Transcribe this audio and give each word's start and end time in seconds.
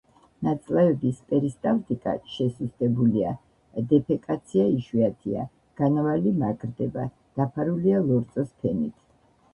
ნაწლავების 0.45 1.19
პერისტალტიკა 1.33 2.13
შესუსტებულია, 2.37 3.33
დეფეკაცია 3.91 4.65
იშვიათია, 4.79 5.45
განავალი 5.83 6.35
მაგრდება, 6.41 7.09
დაფარულია 7.41 8.05
ლორწოს 8.09 8.51
ფენით. 8.65 8.99